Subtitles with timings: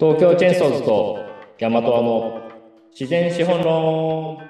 [0.00, 1.24] 東京チェーンソーズと
[1.60, 2.50] ヤマトアの
[2.90, 4.42] 自然資本論は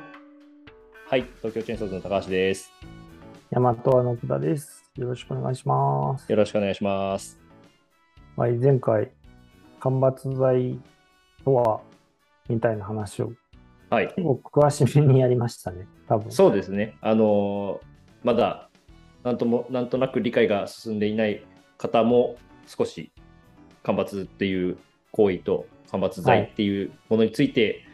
[1.18, 2.72] い東京チェーンソーズの高橋です
[3.50, 4.90] 大和はのくだです。
[4.96, 6.30] よろしくお願いします。
[6.30, 7.38] よろしくお願いします
[8.36, 9.12] はい、前回、
[9.80, 10.80] 間伐材
[11.44, 11.80] とは、
[12.48, 13.32] みたいな話を
[13.90, 16.32] はい結構詳しめにやりましたね、多分。
[16.32, 17.86] そうですねあのー
[18.24, 18.70] まだ
[19.22, 21.44] なんともなんとなく理解が進んでいない
[21.76, 23.12] 方も少し
[23.82, 24.78] 間伐っていう
[25.14, 27.84] 行為と間伐材っていうものについて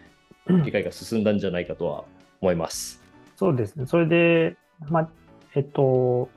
[0.48, 2.04] 理解が進んだんじゃないかとは
[2.40, 3.02] 思います、
[3.36, 3.86] そうですね。
[3.86, 4.56] それで、
[4.88, 5.10] まあ、
[5.54, 6.30] えっと、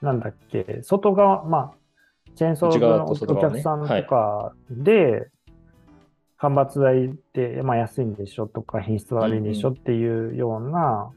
[0.00, 1.74] なんだっけ、外側、まあ、
[2.36, 5.28] チェーンソーのお客さんとかで、
[6.38, 11.10] 間伐材って、まあ、安いんでしょとか、品質悪いんでしょっていうような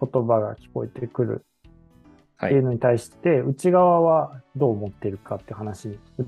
[0.00, 1.44] 言葉が聞こえてくる。
[2.36, 2.50] はい。
[2.50, 6.26] っていうのに対して、内側はどう思ってるかって話に移っ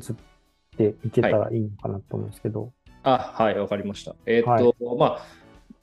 [0.77, 1.57] ていけたらい。
[1.57, 4.15] いのかなと思うんですけど、あ、はい、わかりました。
[4.27, 5.23] えーっと、まあ、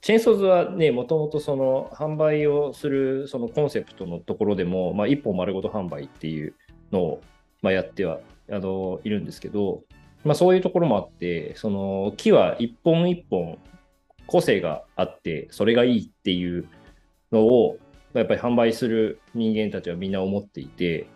[0.00, 6.54] チェーンソーズはね、もともとその販売をするそのコンセプトのところでも、まあ、一本丸ごと販売っていう
[6.90, 7.22] のを、
[7.62, 9.82] まあ、やってはあのいるんですけど、
[10.24, 13.58] まあ、そういうところもあって、その木は一本一本
[14.26, 16.66] 個性があって、それがいいっていう
[17.30, 17.78] のを、
[18.14, 21.08] やっぱり販売する人間たちはみんな思っていて、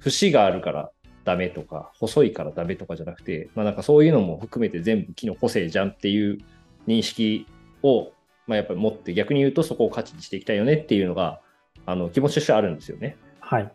[0.00, 0.90] 節があるから
[1.28, 6.38] ダメとか、細いからダメとかじゃなくて、まあなんかそういうのも含めて全部木の個性じゃんっていう
[6.86, 7.46] 認識
[7.82, 8.12] を、
[8.46, 11.42] まあ、やっぱり持って逆に言うとそこを価値にしていきたいよねっていうのが
[11.84, 13.18] あの気持ちとしてあるんですよね。
[13.40, 13.70] はい。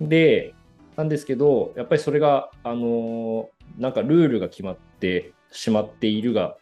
[0.00, 0.54] で、
[0.94, 6.56] なんですけど、やっぱりそれが、あのなんかルールが決まってしまっているが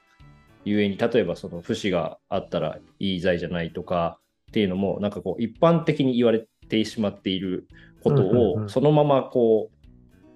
[0.64, 7.68] ゆえに、例えばその節があったらいい材じゃないとかっていうのも、なんかこう一般的に言われてしまっている
[8.02, 9.77] ことをそのままこう、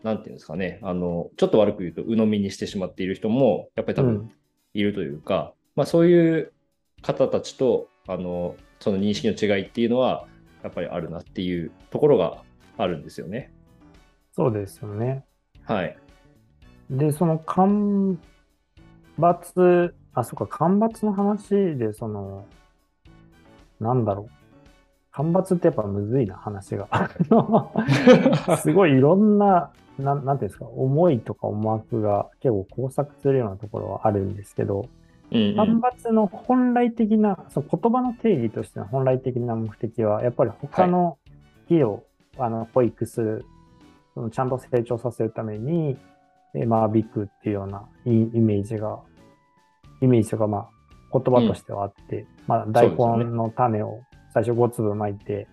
[0.03, 4.33] なんていうんですかね、あの、ちょっと悪く言うと鵜呑みにしてしまっている人も、やっぱり多分うん
[4.75, 6.53] いるというか、まあそういう
[7.03, 10.27] 方たちと、あの、その認識の違いっていうのは、
[10.63, 12.43] やっぱりあるなっていうところが
[12.79, 13.53] あるんですよね。
[14.33, 15.25] そうですよね。
[15.65, 15.97] はい。
[16.91, 18.19] で、その間
[19.19, 22.47] 伐、あ、そっか、間伐の話で、その、
[23.81, 24.31] なんだろう。
[25.11, 26.87] 間伐ってやっぱむずいな、話が。
[26.91, 27.75] あの
[28.57, 35.57] すごいいろんな、なんなんていうんですか、思いとか思惑が結構交錯するようなところはあるんですけど、うんうん。
[35.57, 41.19] 間伐の本来的な、その言葉の定義としての本来的な目的は、やっぱり他の
[41.69, 42.05] 木を、
[42.39, 43.45] あの保育する、
[44.15, 45.97] そのちゃんと成長させるために、
[46.55, 49.01] え間引くっていうようなイイメージが、
[50.01, 50.69] イメージとか、まあ、
[51.19, 53.25] 言葉としてはあって、まあ、大そうですよね。
[53.25, 54.01] 根の種を
[54.33, 55.47] 最初5粒巻いて、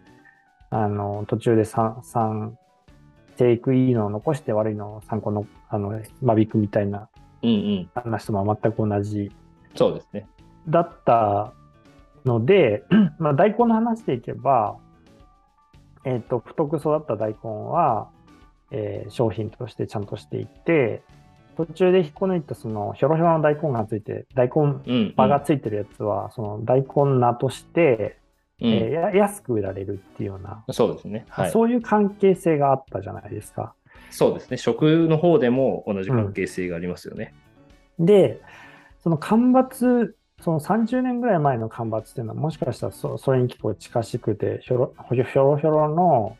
[0.70, 2.52] あの、途中で 3, 3
[3.40, 7.08] テイクいいのを残して悪いのを3個の、あの、間引くみたいな。
[7.96, 9.32] 話とも全く同じ
[9.76, 10.28] そうですね。
[10.68, 11.54] だった
[12.26, 12.84] ので、
[13.18, 14.76] まあ、大根の話でいけば、
[16.04, 18.10] えっ、と、太く育った大根は、
[18.72, 21.02] えー商品としてちゃんとしていて、
[21.56, 25.14] 途中で引っこ抜いたそのひょろひょろの大根がついて、大根うん、うん。
[25.16, 28.18] 葉がついてるやつは、その大根菜として、
[28.62, 31.26] うんえーや安く売られるっていうような、そうですね。
[31.30, 31.52] はい。
[31.52, 33.74] そういう関係性があったじゃないですか。
[34.10, 34.58] そうですね。
[34.58, 37.34] 食の方でも同じ関係性がありますよね。
[38.00, 38.42] で、
[39.04, 46.38] その間伐、その30年ぐらい前の間伐っていうのは、もしかしたらそそれに結構近しくて、ひょろひょろひょろの、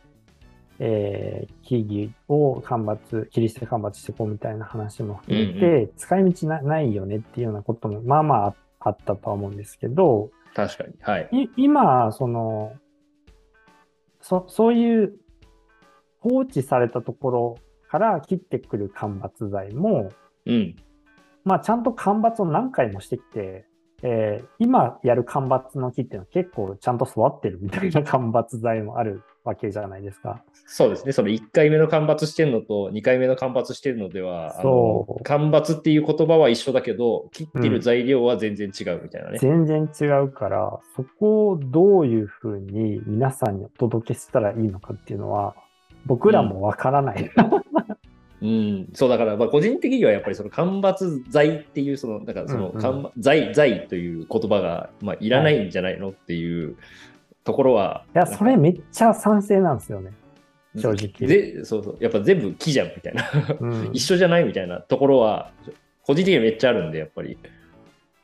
[0.78, 10.94] えー木々を間伐、切り捨て間伐していこうみたいな話も含めて、う使い道なないよねっていうようなことも、まあまああったとは思うんですけど、確かに。
[11.00, 11.28] はい。
[11.32, 12.72] い今、その、
[14.20, 15.14] そ、そういう
[16.20, 20.10] 放置されたところから切ってくる間伐材も、
[20.46, 20.76] うん。
[21.44, 23.66] まあ、ちゃんと間伐を何回もしてきて、
[24.02, 30.42] えー今やる間伐の木っていうのは結構ちゃんと育ってるみたいな間伐材もあるわけじゃないですか。
[30.66, 31.12] そうですね。
[31.12, 39.38] その1回目の間伐してるのと2回目の間伐してるのでは、そう間伐っていう言葉は一緒だけど、切ってる材料は全然違うみたいなね。
[39.38, 45.54] 全然違うから、そこをどういうふうに皆さんにお届けしたらいいのかっていうのは、
[46.06, 47.30] 僕らもわからない。
[48.42, 56.76] うん、そうだから、まあ、個人的にはやっぱりその間伐材っていう、その、だからそのうんうん間伐、材、材という言葉が、まあ、いらないんじゃないのっていう
[57.44, 60.12] ところは、いや、それめっちゃ賛成なんですよね。
[60.76, 63.24] 正直で、そうそう、やっぱ全部木じゃんみたいな、
[63.60, 65.50] うん 一緒じゃないみたいなところは、
[66.06, 67.38] 個人的にはめっちゃあるんで、やっぱり。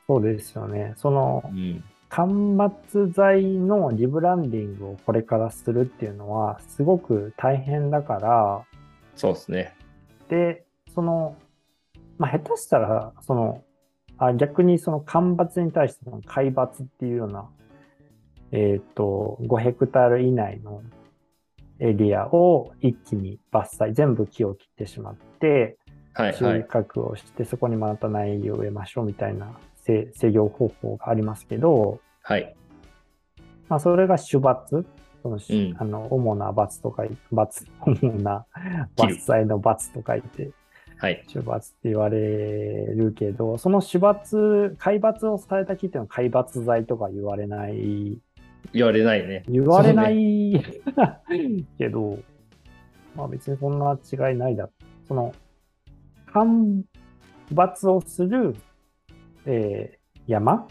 [0.07, 0.95] そうですよね。
[0.97, 1.83] そのう、ん。
[2.09, 8.65] 間伐材のリブランディングをこれからするっていうのは、すごく大変だから、
[9.17, 9.75] そうですね。
[10.29, 10.65] で、
[10.95, 11.37] その、
[12.19, 13.63] まあ、下手したら、その、
[14.19, 17.49] あ逆にその干ばつに対しての海抜っていうような、
[18.52, 20.82] えっ、と、5ヘクタール以内の
[21.78, 25.76] エリアを一気に伐採、全部木を切ってしまって、
[26.16, 26.64] 収はいはい。
[26.64, 32.54] 穫をして、そこにまた苗木を植えましょうみたいな制制御方法がありますけど、はい。
[33.69, 34.84] まあ、それが主伐、
[35.22, 38.46] その、うんあの主な伐とかい、伐、主な
[38.96, 40.50] 伐採の伐と書いて、
[40.98, 41.22] はい。
[41.28, 48.19] 主伐って言われるけど、その主伐、海抜をされた木っていうのは海抜材とか言われない、
[48.73, 49.45] 言われないね。
[49.49, 52.19] 言われなそうねい、けど、
[53.15, 54.69] まあ別にそんな違いないだ。
[55.09, 55.35] その、
[56.27, 56.83] 干
[57.53, 58.55] ばつをする、
[59.45, 60.67] えー山？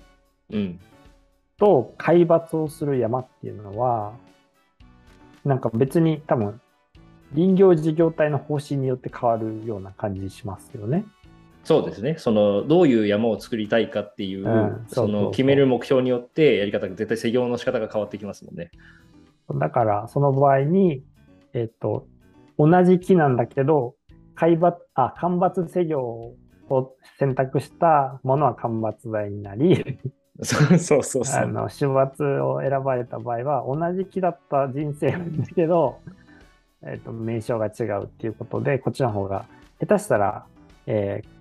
[0.52, 0.80] うん。
[1.58, 4.14] と海抜をする山っていうのは、
[5.46, 6.60] なんか別に多分、
[7.34, 11.06] 林業事業体の方針によって変わるような感じしますよね。
[11.66, 12.16] そうですね。
[12.20, 18.70] その、どういう山を作りたいかっていう、うんその、決める目標によって、やり方が絶対施業の仕方が変わってきますもんね。
[19.52, 21.04] だから、その場合に、
[21.54, 22.08] えっと、
[22.60, 23.96] 同じ木なんだけど、
[24.36, 26.36] 海抜、あ、干ばつ施業
[26.70, 29.84] を選択したものは干ばつ材になり、
[30.44, 31.44] そうそうそうそう。
[31.44, 35.98] あの、主伐を選ばれた場合は、同じ木だった人生なんだけど、
[36.84, 39.46] えっと、名称が違うっていうことで、こっちの方が、
[39.80, 40.46] 下手したら、
[40.86, 41.35] えー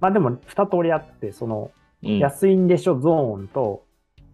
[0.00, 1.70] まあでも、二通りあって、その、
[2.02, 3.82] うん安いんでしょゾーンと、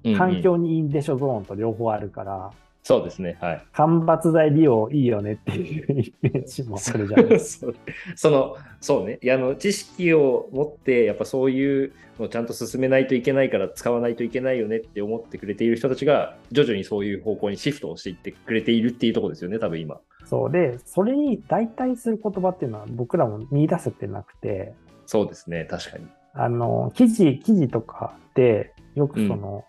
[0.03, 2.53] うんうん環境にいいんでしょゾーンと両方あるから、
[2.83, 3.37] そうですね。
[3.39, 3.63] はい。
[3.73, 7.75] 干ばつ材利用いいよねっていうイメージもあるじゃないです そう
[8.17, 20.01] そのそうねいやあの知識を持ってやっぱそういうのをちゃんと進めないといけないから使わないといけないよねって思ってくれている人たちが徐々にそういう方向にシフトをしていってくれているっていうところですよね多分今か。
[20.25, 24.75] そうで、それに代替する言葉っていうのは僕らも見出せてなくて、
[25.11, 26.07] そうですね確かに。
[26.35, 29.65] あの、記事、記事とかで、よくその、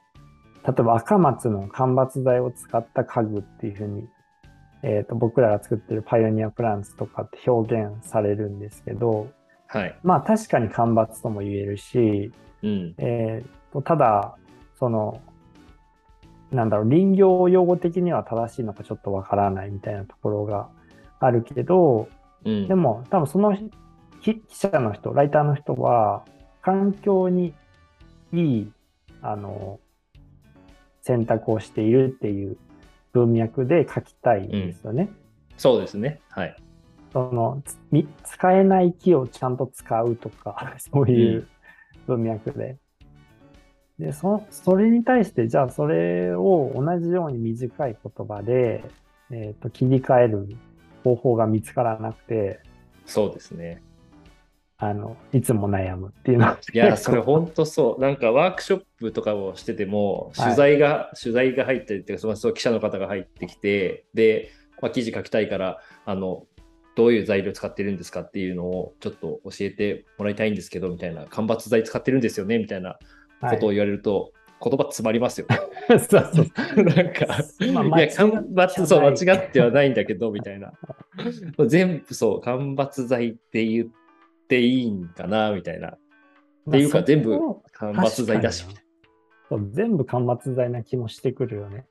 [0.63, 4.07] 例えば赤松の間伐材を使った家具っていうふうに、
[4.83, 9.31] えっ、と、僕らが作ってるパイオニアプランツとかって表現されるんですけど、
[9.65, 9.97] はい。
[10.03, 12.93] まあ確かに間伐とも言えるし、うん。
[12.99, 14.35] えーとただ、
[14.77, 15.21] その、
[16.51, 20.69] なんだろう、林業用語的には正しいのかちょっとわからないみたいなところが
[21.19, 22.09] あるけど、
[22.45, 22.67] うん。
[22.67, 23.57] でも多分その
[24.21, 26.23] 記記者の人、ライターの人は、
[26.61, 27.53] 環境に
[28.31, 28.71] いい、
[29.21, 29.79] あの、
[31.01, 32.57] 選択をしているっていう
[33.13, 35.09] 文脈で書きたいんですよね。
[35.57, 36.21] そうですね。
[36.29, 36.55] はい。
[37.11, 37.61] その
[38.23, 41.47] 使えない木をちゃんと使うとか、 そういう
[42.07, 42.77] 文脈で。
[43.97, 48.83] で、そそれに対して、じゃあそれを同じように短い言葉で、
[49.31, 50.47] えーと切り替える
[51.03, 52.59] 方法が見つからなくて、
[53.05, 53.81] そうですね
[54.83, 56.57] あの、いつも悩むっていうのは。
[56.73, 64.51] いやそれ本当そうなんかワークショップとかをしてても取材が、取材が入ったりっていうかその記者の方が入ってきてで、
[64.81, 66.47] まあ、記事書きたいからあの
[66.95, 72.97] どういう材料使ってるんですかっていうのをちょっと教えてもらいたいんですけどみたいな間伐材使ってるんですよねみたいな
[73.39, 74.33] ことを言われると、
[74.63, 75.47] 言葉詰まりますよ
[75.89, 76.45] そうそう。
[76.83, 77.27] なんか、
[77.73, 80.71] まあいや、間伐、そう、間違ってはないんだけど、みたいな。
[81.67, 84.00] 全部、そう、間伐材って言って
[84.59, 85.89] いいんかな、みたいな。
[85.89, 87.31] っていうか、まあ全部
[87.71, 88.83] 間伐材だし、みたい
[89.49, 91.85] そう全部間伐材な気もしてくるよね。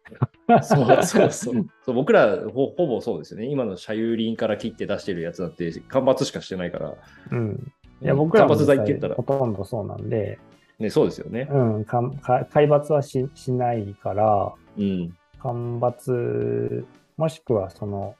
[0.47, 0.63] な。
[0.63, 1.67] そうそうそう。
[1.85, 3.47] そう 僕らほ、ほぼそうですよね。
[3.47, 6.95] 今の社有林から切って出してるやつだって、間伐しかしてないから。
[7.33, 7.73] うん。
[8.01, 10.39] いや、僕らも間伐材って言ったらほ、とんどそうなんで、
[10.79, 11.49] ね、そうですよね。
[11.51, 15.15] うん、かんか海抜はししないから、うん。
[15.39, 16.87] 干ばつ、
[17.19, 18.15] もしくはその、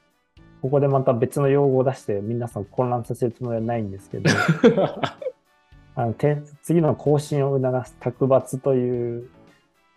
[0.61, 4.29] ここでまた別の用語を出して皆さん混乱させるつもりはないんですけど、
[5.95, 9.29] あのて次の更新を促す卓抜という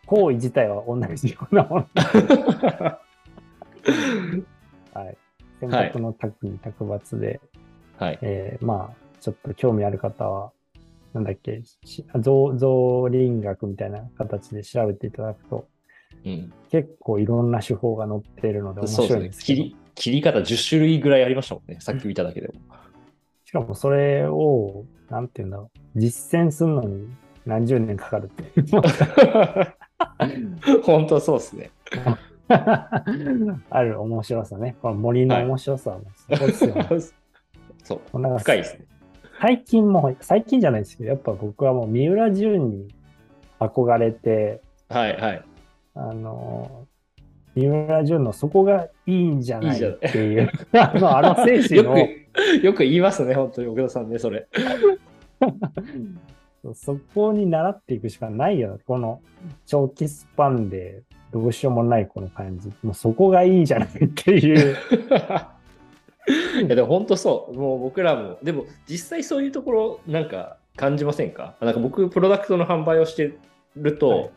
[0.06, 1.86] 行為自体は同じようなもの。
[4.94, 5.16] はい。
[5.60, 7.40] 選択の卓に卓抜で、
[7.98, 8.18] はい。
[8.22, 10.52] えーまあ、ちょっと興味ある方は、
[11.12, 15.66] なんだっけ、し造造林学みたいな形で調べていただくと、
[16.24, 16.52] うん。
[16.70, 19.64] 結構いろんな手法が載っているので面白いんですけど、
[19.94, 20.22] 切り。
[20.22, 21.78] 方10種類ぐらいありましたもんね。
[21.80, 22.54] さっき見ただけでも。
[23.44, 27.08] しかもそれを、なんていうんだろう、実践するのに
[27.46, 28.44] 何十年かかるって
[30.82, 31.70] 本当そうですね。
[33.70, 34.76] ある面白さね。
[34.82, 36.88] この森の面白さはもうすごいですよね。
[37.84, 38.20] そう。
[38.20, 38.86] なんか深いですね。
[39.40, 42.88] 最近も、最近じゃないですけど、やっぱ僕はもう三浦淳に
[43.60, 45.44] 憧れて、はいはい。
[45.94, 46.86] あの、
[47.54, 54.46] 三浦淳のそこがいいんじゃないっていう、 あの、あの精神よを、く、よく言いますね、本当に奥田さんね、それ。
[56.74, 58.78] そこに習っていくしかないよ。
[58.86, 59.20] この
[59.66, 62.72] 長期スパンでどうしようもないこの感じ。
[62.82, 64.74] もうそこがいいんじゃないっていう。
[66.64, 71.54] いやでも本当そう、もう僕らも、でも実際そういうところ、なんか感じませんか？
[71.60, 73.34] なんか僕、プロダクトの販売をして
[73.76, 74.30] ると、はい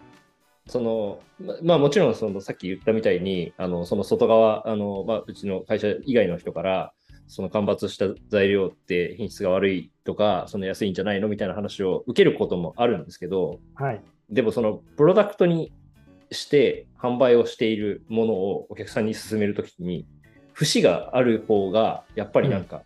[0.68, 6.94] そのままあもちろんそのさっき言ったみたいに、あのその外側、あのまあ、うちの会社以外の人から、
[7.28, 14.02] その間伐した材料って品質が悪いとか、その安いんじゃないのみたいな話を受けることもあるんですけど、はい。
[14.30, 15.72] でもそのプロダクトに
[16.32, 20.06] して販売をしているものをお客さんに勧めるときに
[20.54, 22.84] 節がある方がやっぱりなんか、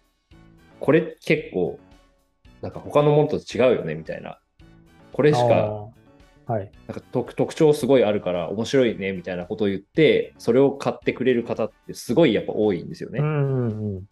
[0.79, 1.79] これ結構
[2.61, 4.39] なんか他のものと違うよねみたいな。
[5.13, 5.89] これしか
[6.51, 6.71] はい。
[6.87, 13.19] なんか特特徴すごいあるから面白いねみたいなことを言ってそれを買ってくれる方ってすごいやっぱ多いんですよね。
[13.19, 14.03] うんうんうん。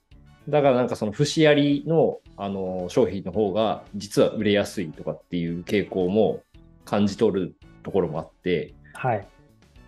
[0.48, 6.42] だからなんかその節ありのあの商品の方が実は売れやすいとかっていう傾向も
[6.86, 9.28] 感じ取るところもあってはい。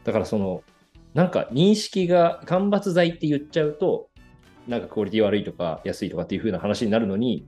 [0.03, 0.63] だからその
[1.13, 4.09] なんか認識が間伐材って言っちゃうと
[4.67, 7.47] なんかクオリティ悪いとか安いとかっていう風な話になるのに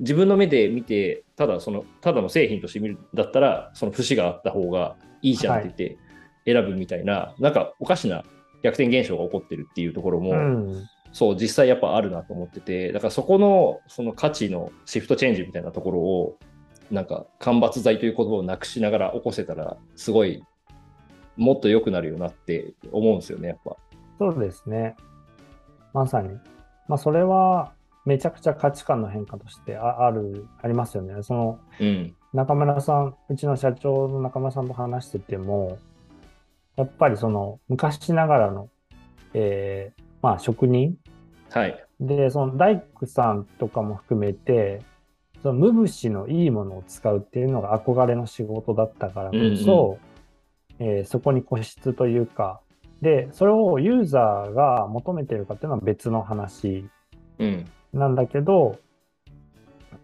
[0.00, 5.98] 自分の目で見てただそのただの製品として見るんだったらその節があった方がいいじゃんって言って
[6.44, 8.24] 選ぶみたいな、なんかおかしな
[8.62, 10.88] 逆転現象が起こってるっていうところも、うん。
[11.12, 16.38] そう、実際やっぱあるなと思ってて、だからそこのその価値のシフトチェンジみたいなところを、
[16.90, 20.42] なんか間伐材という言葉をなくしながら起こせたら、すごい
[21.36, 23.76] もっと良くなるよなって思うんですよね、やっぱ。
[24.18, 24.96] そうですね。
[25.92, 26.30] まさに。
[26.88, 27.72] まあ、それは、
[28.10, 31.22] めちゃくちゃ価値観の変化としてあある、ありますよね。
[31.22, 32.12] その、うん。
[32.32, 35.78] 中村さん、うちの社長の中村さんと話してても、
[36.74, 38.68] やっぱりその、昔ながらの、
[39.32, 40.96] えーまあ、職人
[41.50, 41.86] はい。
[42.00, 44.82] で、その大工さんとかも含めて、
[45.40, 49.98] その無節のいいものを使うっていうのが憧れの仕事だったからこそ、
[50.80, 52.60] えーそこに固執というか、
[53.02, 56.88] で、それをユーザーが求めてるかっていうのは別の話
[57.38, 57.64] うん。
[57.92, 58.78] なんだけど、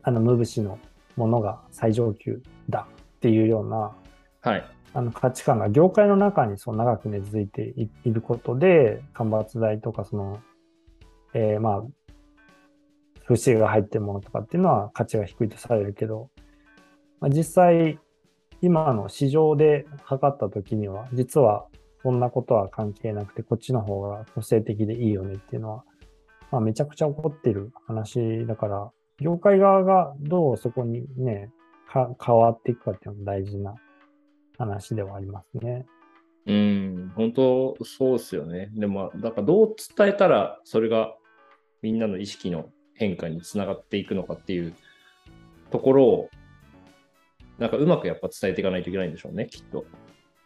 [0.02, 0.78] あの無節の
[1.16, 3.96] ものが最上級だっていうような
[4.46, 4.64] はい。
[4.94, 10.40] あの価値観が業界の中にそう長く根付いていいることで、間伐材とかその、
[11.34, 11.82] えーまあ、
[13.24, 16.30] 節が入ってるものとかっていうのは価値が低いとされるけど、
[17.20, 17.98] まあ、実際、
[18.62, 21.66] 今の市場で測った時には、実は
[22.02, 25.84] そんなことは関係なくて、こっちの方が個性的でいいよねっていうのは、
[26.56, 31.50] まあ、めちゃくちゃ起こってる話だから、業界側がどうそこにね、
[31.86, 33.74] か変わっていくかっていうのも大事な
[34.56, 35.84] 話ではありますね。
[36.46, 37.12] うん。
[37.14, 38.70] 本当そうですよね。
[38.72, 41.14] でも、だからどう伝えたら、それが
[41.82, 44.74] みんなの意識の変化につながっていくのかっていう
[45.70, 46.30] ところを、
[47.58, 49.84] なんかうまくやっぱ伝えていかないといけないんでしょうね、きっと。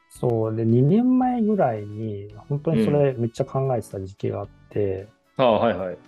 [0.09, 0.57] そう。
[0.57, 5.07] で、2年前ぐらいに、本当にそれめっちゃ考えてた時期があって、
[5.41, 5.99] ああ、はいはい。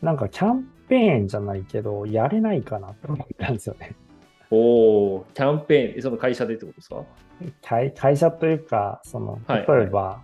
[0.00, 3.94] なんかキャンペーンじゃないけど、やれないかなって思ったんですよね。
[4.50, 7.04] おお、キャンペーン、その会社でってことですか？
[7.62, 10.22] 会会社というか、その、はい例えば、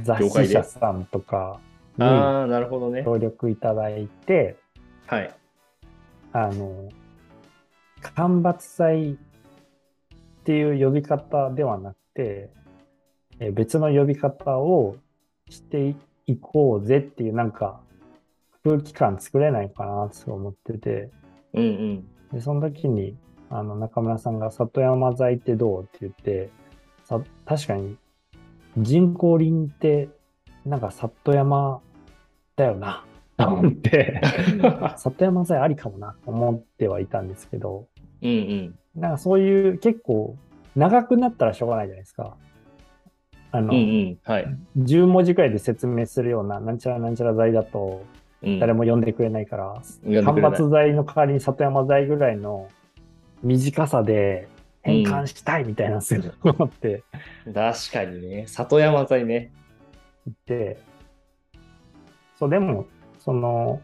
[0.00, 1.60] 雑業界で誌社さんとか
[1.96, 3.02] にああ、なるほどね。
[3.04, 4.56] 協力いただいて、
[5.06, 5.34] はい。
[6.32, 6.88] あの、
[8.14, 9.16] 間伐材っ
[10.44, 12.50] ていう呼び方ではなくて、
[13.40, 14.96] えー別の呼び方を
[15.48, 15.96] して
[16.32, 17.80] いこうぜっていうなんか
[18.64, 21.10] 空気感作れないかなと思ってて、
[21.54, 22.08] うんうん。
[22.32, 23.16] で、その時に
[23.48, 26.50] あの中村さんが里山材ってどうって言って、
[27.04, 27.96] さ確かに
[28.78, 30.08] 人工林って
[30.64, 31.80] なんか里山
[32.56, 33.04] だよな
[33.36, 34.20] と思って、
[34.96, 37.88] 里山材ありかもなと思ってはいたんですけど、
[38.22, 38.78] うんうん。
[38.94, 40.36] なんかそういう結構
[40.76, 42.36] 長くなったらしょうがないじゃないですか。
[43.52, 44.18] あの、うんうん。
[44.22, 44.56] はい。
[44.78, 48.04] 10文字くらいで説明するようななんちゃらなんちゃら材だと
[48.42, 52.68] うん誰も読んでくれないから、間読んでくれない伐材の代わりに里山材ぐらいの
[53.42, 54.48] 短さで
[54.82, 57.04] 変換したいみたいなするのって
[57.44, 58.46] 確かにね。
[58.46, 59.52] 里山材ね。
[60.26, 60.80] 言って、
[62.38, 62.86] そう、でも、
[63.18, 63.82] その、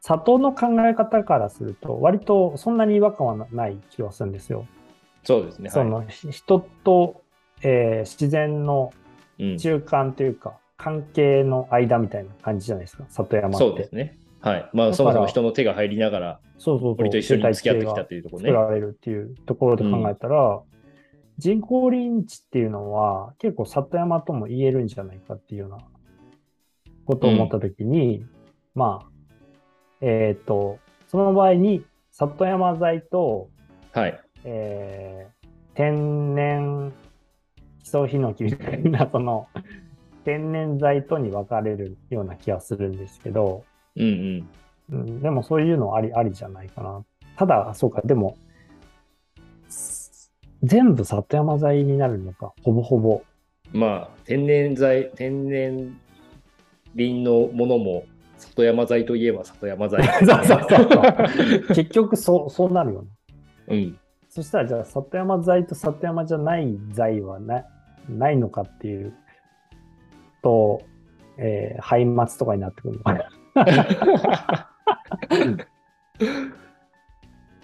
[0.00, 4.66] 里の考え方からすると、割とそんなに違和感はない気はするんですよ。
[5.22, 5.70] そうですね。
[5.70, 7.21] その、ひ人と、
[7.62, 8.92] えー自然の
[9.58, 13.58] 中間というか、関係の間みたいな感じじゃないですか、里山って。
[13.58, 14.18] そうですね。
[14.40, 14.70] はい。
[14.72, 16.96] まあ、そもそも人の手が入りながら、そうそうそう。
[16.96, 18.48] 森と一緒に付き合ってきたというところね。
[18.50, 20.60] 作られるっていうところで考えたら、
[21.38, 25.78] 人工林地っていうのは結構里山とも言えるんじゃないかっていうような
[27.06, 28.24] ことを思ったときに、
[28.74, 29.08] まあ、
[30.00, 30.78] えっ、と、
[31.08, 33.48] その場合に里山材と、
[33.92, 34.20] はい。
[34.44, 35.42] えー
[35.74, 36.92] 天然
[37.82, 39.48] 基礎ヒノキみたいな、その、
[40.24, 43.64] 天然材とに分かれるような気がするんですけど、
[43.96, 44.46] うん
[44.90, 44.98] うん。
[45.00, 47.04] うん、でもそういうのあり、ありじゃないかな。
[47.36, 48.36] ただ、そうか、でも、
[50.62, 53.22] 全部里山材になるのか、ほぼほぼ。
[53.72, 55.98] まあ、天然材、天然
[56.94, 58.04] 林のものも、
[58.38, 60.04] 里山材といえば里山材。
[60.24, 61.74] そうそうそうそう。
[61.74, 63.74] 結局、そう、そうなるよな。
[63.74, 63.98] うん。
[64.34, 67.66] そしたら、じゃあ、里山材と里山じゃない材はな
[68.08, 69.12] ないのかっていう
[70.42, 70.80] と、
[71.36, 73.28] えー、廃末とかになってくるのかな。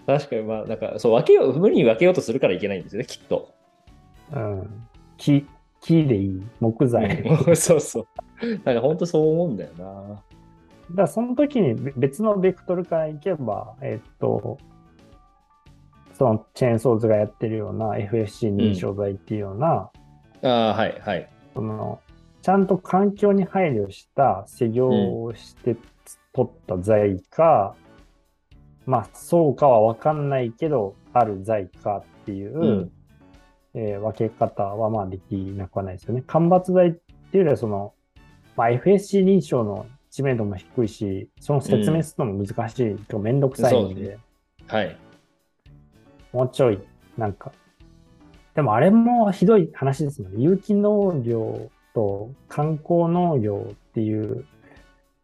[0.05, 3.51] 確かに、まあ、なんか、そう、分けよう、無理に分けようとするからいけないんですよね、きっと。
[4.31, 4.87] うん。
[5.17, 5.47] 木、
[5.81, 6.43] 木でいい。
[6.59, 7.23] 木材。
[7.57, 8.05] そうそう。
[8.63, 10.23] なんか、本当そう思うんだよな。
[10.93, 14.59] ら、その時にべ別のベクトルからいけば、えっと、
[16.19, 19.89] そのチェーンソーズがやってるような FFC 認証材っていうような、
[20.43, 21.29] ああ、はい、はい。
[21.53, 22.01] その、
[22.41, 25.77] ちゃんと環境に配慮した施業をして
[26.33, 27.73] 取った材か、
[28.85, 32.91] まあ、そうかはわかんないけど、ある材かっていう、うん
[33.73, 36.23] えー分け方はまあできなくはないですよね。
[36.27, 37.93] 間伐材っていうよりはその、
[38.57, 44.17] まあ、FSC 認証の知名度も低いし、その説明するのも難しい、とかめんどくさいんで、ね
[44.67, 44.97] はい。
[46.33, 46.79] もうちょい、
[47.17, 47.51] なんか。
[48.55, 50.41] でもあれもひどい話ですもんね。
[50.41, 54.45] 有機農業と観光農業っていう、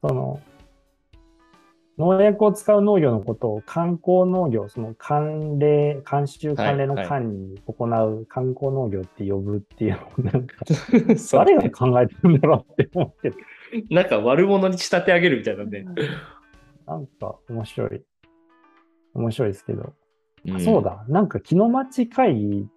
[0.01, 0.39] その、
[1.97, 10.57] 農薬を使う農業のことを観光農業、その関連、慣習関連のはい間に行う観光農業って呼ぶっていうのをなんか、
[11.31, 13.35] 誰が考えてるんだろうって思ってる。
[13.89, 15.85] なんか悪者に仕立て上げるみたいなんで。
[16.85, 18.03] なんか面白い。
[19.13, 19.94] 面白いですけど。
[20.53, 20.84] んそう。
[20.84, 21.03] だ。
[21.08, 22.68] なんか、木の町会議、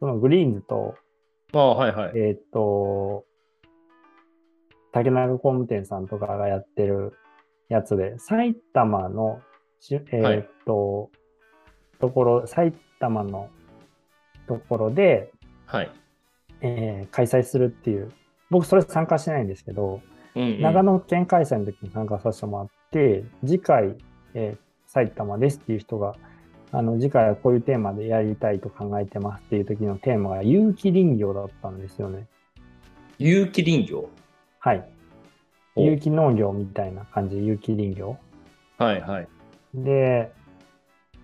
[0.00, 0.94] そのグリーンズと、
[1.52, 2.12] ああ、はいはい。
[2.14, 3.24] えーっと、
[4.92, 7.14] 竹中工務店さんとかがやってる
[7.68, 9.40] やつで、埼玉の
[9.80, 11.10] し、えーっと、
[12.00, 13.50] ところ、埼玉の
[14.46, 15.32] ところで、
[15.66, 15.90] はい。
[16.60, 18.12] えー開催するっていう、
[18.50, 20.00] 僕それ参加してないんですけど、
[20.34, 23.96] うんうん長野県開催の時に参加させてもらって、次回、
[24.34, 26.14] えー埼玉ですっていう人が、
[26.70, 32.26] あの、次回はこういうテーマでやりたいと考えてますっていう時のテーマが有機林業だったんですよね。
[33.18, 34.08] 有機林業？
[34.58, 34.88] はい。
[35.76, 38.18] お有機農業みたいな感じで有機林業。
[38.76, 39.28] はいはい。
[39.74, 40.32] で、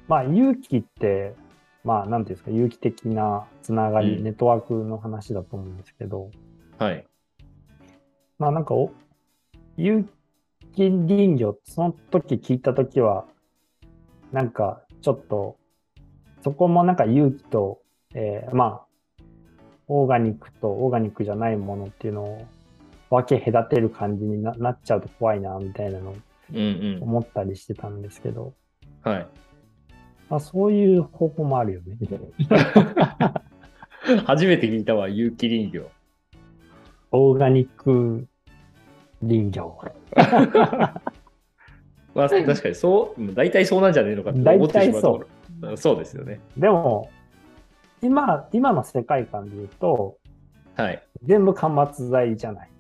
[0.09, 1.35] まあ、有機って、
[1.83, 6.31] まあ、なんていうんですか、有機的なつながり、うんネットワークの話だと思うんですけど、
[6.79, 7.07] はい。
[8.39, 8.91] まあ、なんかお、
[9.77, 10.05] 有
[10.73, 13.27] 機林業、その時聞いた時は、
[14.33, 15.59] なんか、ちょっと、
[16.43, 17.83] そこもなんか有機と、
[18.15, 19.23] えーまあ、
[19.87, 22.47] オーガニックとオーガニックじゃないものっていうのを
[23.11, 26.17] 分け隔てる感じにななっちゃうと怖いな、みたいなのを
[26.55, 26.61] うんう
[27.01, 27.03] ん。
[27.03, 28.55] 思ったりしてたんですけど、
[29.03, 29.27] はい。
[30.31, 31.99] まあ、そういう方法もあるよね。
[34.25, 35.91] 初めて聞いたわ、有機林業。
[37.11, 38.27] オーガニック
[39.21, 39.79] 林業。
[42.15, 45.27] まあ、確かにそう、うん大体そうなんじゃねえのかって思ってしまうと
[45.61, 46.41] こそうですよね。
[46.57, 47.11] でも、
[48.03, 50.19] 今、今の世界観で言うと、
[50.77, 51.03] はい。
[51.23, 52.71] 全部間伐材じゃない。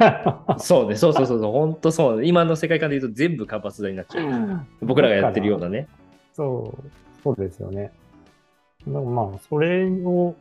[0.58, 2.24] そうね、そうそうそうそう、本当そう。
[2.24, 4.66] 今の世界観で言うと全部活発材になっちゃう。
[4.80, 5.86] 僕らがやってるようなね。
[6.32, 6.90] そう、
[7.22, 7.92] そうですよね。
[8.86, 10.34] でもまあ、それを、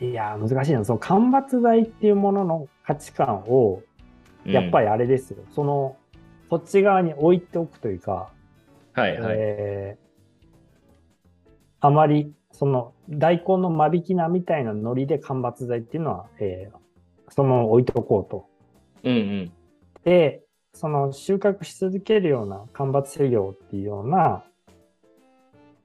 [0.00, 0.84] いや、難しいな。
[0.84, 3.82] その間伐材っていうものの価値観を、
[4.44, 4.86] やっぱり。
[4.86, 5.38] りあれですよ。
[5.52, 5.96] その、
[6.50, 8.30] そっち側に置いておくというか、
[8.92, 9.36] はいはい。
[9.38, 10.06] えー
[11.78, 16.76] あまり、その、大根の間引き菜みたいなノリで間伐材っていうのは、えー
[17.28, 18.46] そのまま置いておこうと。
[19.02, 19.52] うんうん。
[20.04, 24.44] で、その収穫し続けるような間伐制業っていうような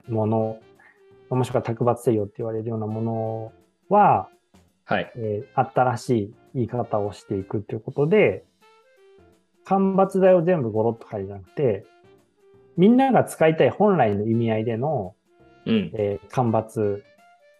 [0.07, 0.59] もの、
[1.29, 3.53] もしくは卓伐制業って言われるようなもの
[3.89, 4.29] は、
[4.85, 5.11] はい。
[5.15, 8.45] えー新しい言い方をしていくということで、
[9.65, 11.85] 間伐材を全部ゴロッと変えるじゃなくて、
[12.77, 15.15] みんなが使いたい本来の意味合いでの、
[15.65, 15.91] うん。
[15.93, 17.01] えー間伐、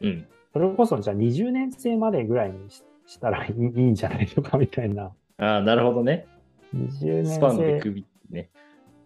[0.01, 0.27] うん。
[0.53, 5.11] それこそじゃあ20年生までぐらいにししたらいいんじゃないのかみたいな。
[5.37, 6.25] ああ、なるほどね。
[6.73, 7.81] 20年スパンで生。
[7.81, 8.05] 首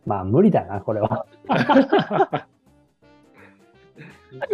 [0.06, 1.26] ままあ無理だな、これは。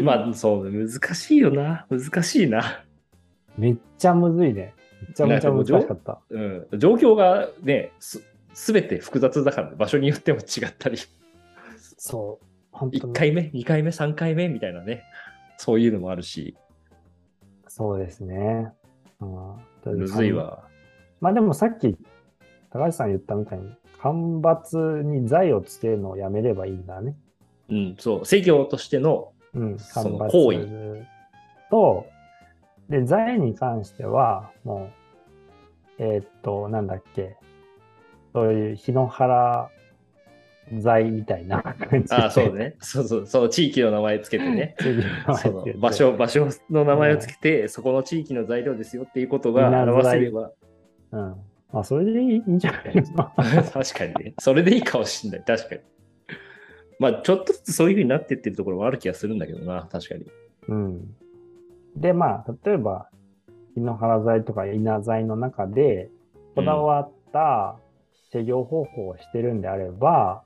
[0.02, 1.86] まあ、そう、難しいよな。
[1.90, 2.86] 難しいな。
[3.58, 4.74] めっちゃむずいね。
[5.10, 6.22] めちゃめちゃ難しかった。
[6.30, 6.68] うん。
[6.78, 7.92] 状況がね、
[8.54, 10.98] すすべて複雑だから、場所によっても違ったり、
[11.98, 12.46] そう。
[12.72, 13.14] 本当1に。
[13.14, 14.48] 回目、2回目、3回目？
[14.48, 15.04] みたいなね、
[15.58, 16.56] そういうのもあるし、
[17.68, 18.72] そうですね。
[19.20, 20.32] うん、むずい。
[20.32, 20.64] わ。
[21.20, 21.98] まあでもさっき、
[22.72, 27.16] 高橋さん言ったみたいに、干ばつに財をつけるのをやめればいいんだね。
[27.70, 31.06] うん、そう、制業としての、うん、その行為
[31.70, 32.08] と、
[32.90, 34.90] で、財に関しては、も
[36.00, 37.38] う、えーっと、なんだっけ、
[38.34, 39.70] そういう日野原
[40.80, 42.16] 財みたいな感じで。
[42.16, 44.76] あそうね、そうそう、そう、地域の名前つけてね。
[45.78, 50.52] 場所、場所の名前をつけて、そこの地域の材料ですよっていうことが表せれば、
[51.12, 51.36] うん。
[51.74, 53.34] あ、それでいいいいんじゃないですか。
[53.74, 54.34] 確かにね。
[54.40, 55.46] それでいいかもしれない。
[55.46, 55.82] 確かに。
[57.00, 60.26] まあ、ちょっとずつそういうふうになってってるところもある気がするんだけどな、確かに。
[60.68, 61.16] うん。
[61.96, 63.10] で、まあ、例えば、
[63.74, 66.10] 日野原材とか稲材の中で、
[66.56, 67.78] こだわった
[68.32, 70.44] 施業方法をしてるんであれば、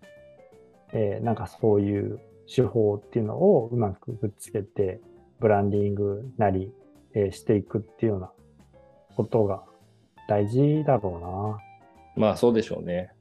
[0.94, 2.20] えーなんかそういう
[2.54, 5.00] 手法っていうのをうまくくっつけて、
[5.40, 6.72] ブランディングなり、
[7.14, 8.32] えーしていくっていうような
[9.16, 9.64] ことが
[10.28, 11.58] 大事だろ
[12.16, 13.12] まあ、そうでしょうね。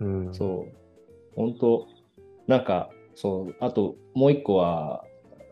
[0.00, 0.10] うな。
[0.10, 0.34] うん。
[0.34, 0.72] そう。
[1.34, 1.86] 本当
[2.46, 5.04] なんか、そう、あともう一個は、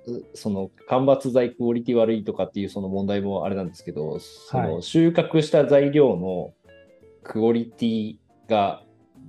[0.06, 6.52] うその間伐材クオリティ悪いとかっていうその問題もあれなんですけど、そのはい収穫した材料の
[7.22, 8.16] クオリティ
[8.48, 8.82] が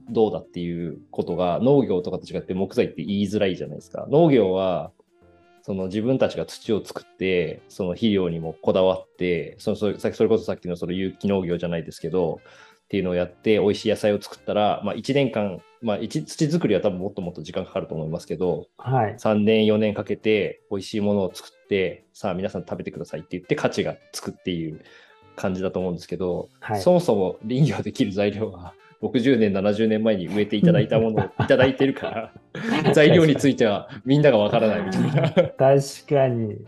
[0.09, 4.07] どうだっていうことが農業とかと違って木材って言いづらいじゃないですか。
[4.09, 4.91] 農業は
[5.61, 12.41] その自分たちが土を作って、その肥料にもこだわって、そのそれそれこそさっきのその有機農業じゃないですけど、
[12.83, 19.15] っていうのをやって、美味しい野菜を作ったら、まあ、1年間、まあ、一土作りは多分もっともっと時間かかると思いますけど、はい。
[19.15, 24.81] 3年、4年かけて美味しいものを作って、さあ皆さん食べてくださいって言って価値がつくっていう
[25.35, 26.81] 感じだと思うんですけど、はい。
[26.81, 28.73] そもそも林業できる材料は
[29.03, 32.33] 60年、70年前に植えていただいたものをいただいてるから、
[32.93, 35.31] 材料についてはみんながわからないみたいな。
[35.31, 35.55] 確
[36.07, 36.65] かに。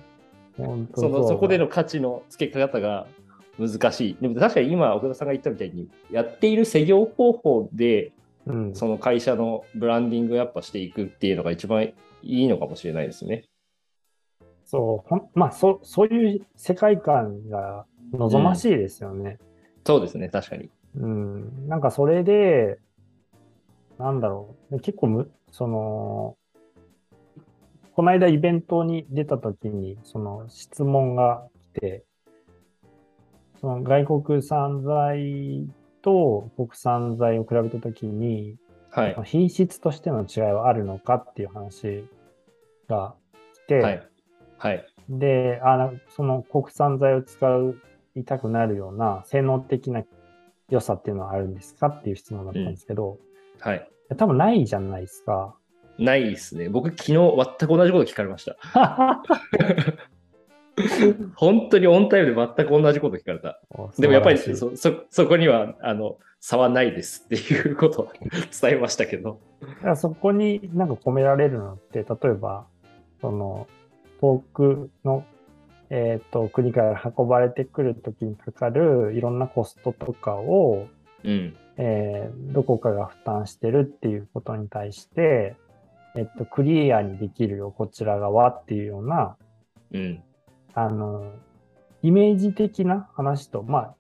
[0.96, 1.66] そのそこでの。
[1.66, 3.08] の価値の付け方が
[3.58, 4.18] 難しい。
[4.20, 8.12] でも確かに今、奥田さんが言ったみたいに、やっている施業方法で、
[8.46, 8.76] うん。
[8.76, 11.94] その会社のブランディングをやっぱしていくっていうのが一番い
[12.24, 13.44] いのかもしれないですね。
[14.66, 19.38] そう、ほんまあ、そ、そういう世界観が望ましいですよね。
[19.86, 20.70] そうですね、確かに。
[20.98, 21.68] うん。
[21.68, 22.80] なんかそれで、
[23.98, 24.80] なんだろう。
[24.80, 26.38] 結構む、その、
[27.94, 32.06] この間イベントに出た時に、その質問が来て、
[33.62, 35.68] その外国産材
[36.02, 38.58] と国産材を比べた時に、
[38.92, 39.18] はい。
[39.26, 42.06] 品質としての違いはあるのかっていう話
[42.88, 43.16] が
[43.54, 44.04] 来て、はい。
[44.58, 44.86] はい。
[45.10, 47.48] で、あのその国産材を使
[48.16, 50.04] いたくなるような性能的な
[50.70, 53.18] 良さっていうのはあるんですかっていう質問だったんですけど、
[53.60, 53.88] はい。
[54.18, 55.56] 多分ないじゃないですか。
[55.98, 56.70] ないですね。
[56.70, 58.58] 僕、昨日全く同じこと聞かれました。
[61.36, 63.62] 本当にオンタイムで全く同じこと聞かれた。
[63.98, 68.12] でもやっぱりそそそこにはあの差はないですっていうことを
[68.62, 69.40] 伝えましたけど。
[69.62, 72.66] だからそこになんか込められるのって、例えば、
[73.22, 73.68] その、
[74.22, 75.24] 遠くの、
[75.96, 80.88] えっ、と、国から運ばれてくるときにかかるいろんなコストとかを、
[81.24, 81.56] うん。
[81.78, 85.56] えーどこかが負担してるっていうことに対して、
[86.16, 89.38] えっと、クリアにできるよ、こちら側っていうような、
[89.94, 90.24] うん。
[90.74, 91.32] あの、
[92.02, 93.96] イメージ的な話と、まあ、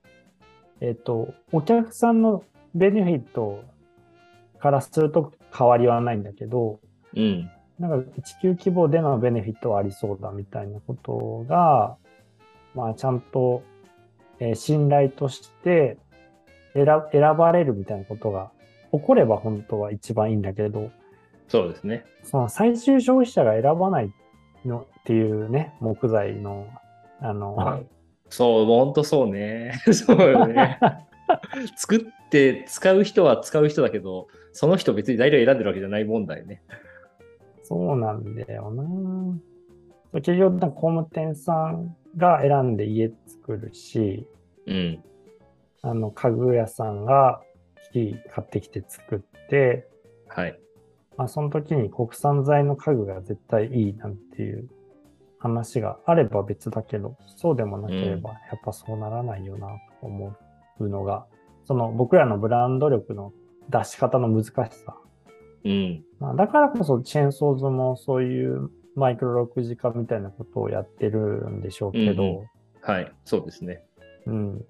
[0.82, 3.64] えっと、お客さんのベネフィット
[4.60, 6.82] からすると変わりはないんだけど、
[7.16, 7.50] うん。
[7.80, 11.98] なんか地球規模でのベネフィットはありそうだみたいなことが、
[12.74, 13.64] まあちゃんと、
[14.40, 15.98] えー信頼として
[16.74, 18.52] 選選ばれるみたいなことが
[18.92, 20.92] 起これば本当は一番いいんだけど、
[21.48, 22.06] そうですね。
[22.24, 24.12] その最終消費者が選ばない
[24.66, 26.68] のっていうね、木材の、
[27.22, 27.84] あの、
[28.30, 29.74] そう、本当そうね。
[29.94, 30.80] そうよね。
[31.76, 36.62] 作って使う人は使う人だけど、その人別に材料選んでるわけじゃない問題ね。
[37.68, 38.84] そうなんだよな。
[40.12, 44.28] そう結局、工務店さんが選んで家作るし、
[44.68, 45.04] うん。
[45.82, 47.42] あの、家具屋さんが
[47.92, 49.88] 木買ってきて作って、
[50.28, 50.60] はい。
[51.18, 54.70] まあ、その時に国産材の家具が絶対いいなんていう
[55.40, 59.68] 話があれば別だけど、そうでもなければやっぱそうならないよな
[60.02, 60.36] と思
[60.80, 61.26] うのが、
[61.66, 63.32] その僕らのブランド力の
[63.70, 64.98] 出し方の難しさ。
[65.66, 66.04] うん。
[66.20, 72.50] まあ、だからこそチェーンソーズもそういうマイクロ6次化みたいなことをやってるんでしょうけど、うん
[72.82, 73.84] はい、そうですね。
[74.28, 74.66] うん。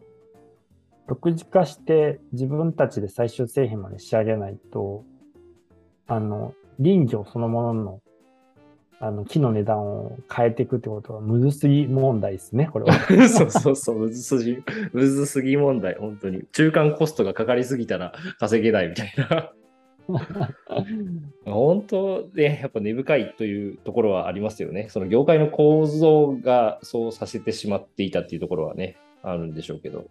[1.08, 5.03] 6次化して自分たちで最終製品まで仕上げないと、
[6.08, 8.01] あの、林業そのものの、
[8.99, 12.93] あの、木の値段を変えていくってことはむずすぎ問題ですね、これは。
[13.27, 16.45] そうそうそう、むずすぎ、むずすぎ問題、本当に。
[16.53, 19.51] 中間コストがかかりすぎたら稼げないみたいな。
[21.45, 24.87] 本当ね、やっぱ根深いというところはありますよね。
[24.89, 30.05] その業界の構造がそうさせてしまっていたっていうところはね、あるんでしょうけど。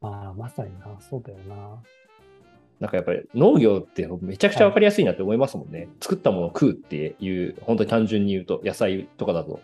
[0.00, 1.82] まあ、まさにな、そうだよな。
[2.80, 5.88] なんかやっぱり農業ってめちゃくちゃわかりやすいなって思いますもんね。
[6.00, 9.60] 作ったものを食うっていう、本当に単純に言うと、野菜とかだと。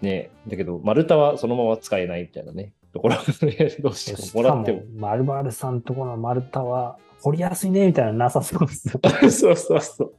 [0.00, 4.82] ね、だけど、丸太はそのまま使えないみたいなね、ところがね、どうしてももらっても。
[4.96, 9.00] 〇〇さんとこの丸太は掘りやすいね、みたいなのなさそうですよ。
[9.30, 10.14] そうそうそう。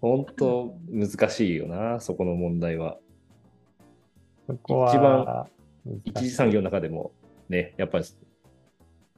[0.00, 2.98] 本当難しいよな、そこの問題は。
[4.46, 5.48] そこは一番難
[6.04, 7.12] 一次産業の中でも
[7.48, 8.04] ね、やっぱり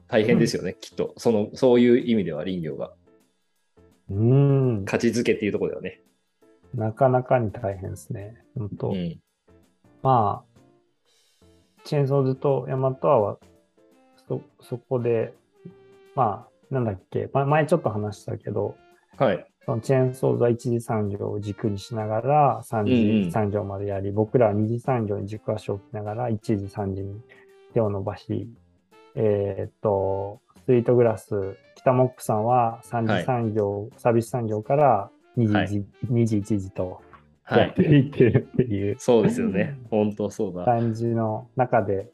[0.07, 1.13] 大変ですよね、きっと。
[1.17, 2.91] その、そういう意味では林業が。
[4.09, 4.85] うん。
[4.85, 6.01] 価値づけっていうところではね。
[6.73, 8.35] なかなかに大変ですね。
[8.57, 9.19] 本当、うん。
[10.01, 10.50] まあ、
[11.83, 13.37] チェーンソーズとヤマトアは、
[14.27, 15.33] そ、そこで、
[16.15, 18.75] まあ、なんだっけ、ま前ちょっと話したけど、
[19.17, 19.45] はい。
[19.65, 27.21] そのチェーンソーズは一次産業を軸にしながら三うんうん次産業までやり、僕らは二次産業に軸足を置きながら一次三次に
[27.73, 28.49] 手を伸ばし、
[29.15, 37.10] えーっと、スイートグラス、北モックさんは三次産業、サービス産業から二次、はい二次一次とはい。
[37.59, 39.77] やっていってるっていうそうですよね。
[39.89, 40.65] 本当そうだ。
[40.65, 42.09] 感じの中で、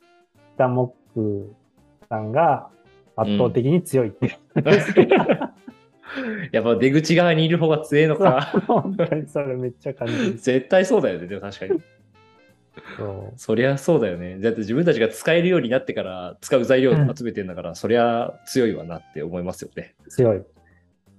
[0.55, 1.53] 北モック
[2.09, 2.69] さんが
[3.15, 4.33] 圧倒的に強いっていう。
[6.51, 8.41] やっぱ出口側にいる方が強いのか。
[8.67, 10.33] 本当にそれめっちゃ感じる。
[10.33, 11.81] 絶対そうだよね、でも確かに。
[12.95, 14.39] そうそりゃそうだよね。
[14.39, 19.95] だって自分たちが使えるようになってから使う材料を集めてんだから、そりゃ強いわなって思いますよね。
[20.09, 20.43] 強い。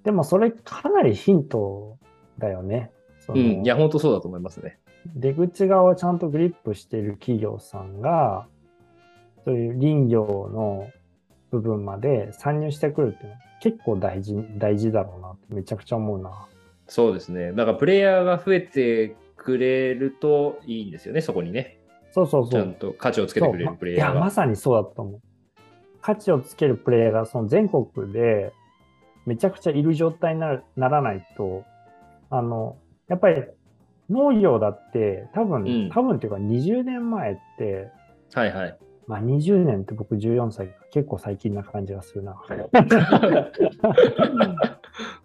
[0.05, 1.99] でもそれかなりヒント
[2.39, 2.91] だよね。
[3.35, 3.65] うん。
[3.65, 4.79] いや、本当そうだと思いますね。
[5.15, 8.47] 出口側をちゃんとグリップしている企業さんが、
[9.45, 10.89] そういう林業の
[11.51, 16.47] 部分まで参入してくるっていうのは結構大事、大事だろうなってめちゃくちゃ思うな。
[16.87, 17.53] そうですね。
[17.53, 21.79] だからプレイヤーが増えてくれるといいんですよね、そこにね。
[22.13, 22.51] そうそうそう。
[22.51, 24.31] ちゃんと価値をつけてくれるプレイヤーそうまいや、まが。
[24.31, 25.21] さにそうだと思う。
[26.01, 28.53] 価値をつけるプレイヤーがその全国で
[29.27, 31.65] めちゃくちゃいる状態にならないと、
[32.31, 32.77] あの、
[33.09, 33.43] やっぱり
[34.11, 37.91] 農業だって多分、うん多分っていうか20年前って、
[38.35, 38.79] はいはい。
[39.07, 42.37] まあ20年って僕14歳か結構最近な感じがするな。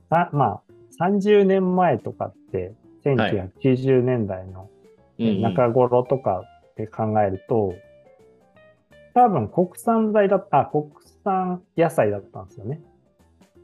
[0.09, 0.61] あまあ
[1.01, 4.69] 30年前とかって1990年代の
[5.17, 6.43] 中頃とか
[6.77, 7.73] で考えると、
[9.13, 10.89] 多分国産材だあ、国
[11.23, 12.81] 産野菜だったんですよね。